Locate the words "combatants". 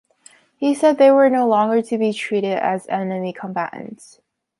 3.33-4.19